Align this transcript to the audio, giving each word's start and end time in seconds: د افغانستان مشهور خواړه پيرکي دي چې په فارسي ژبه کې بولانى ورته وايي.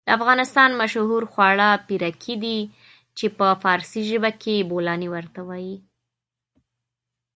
د 0.05 0.09
افغانستان 0.17 0.69
مشهور 0.81 1.21
خواړه 1.33 1.69
پيرکي 1.87 2.35
دي 2.43 2.59
چې 3.17 3.25
په 3.37 3.47
فارسي 3.63 4.01
ژبه 4.09 4.31
کې 4.41 4.67
بولانى 4.69 5.07
ورته 5.11 5.41
وايي. 5.47 5.75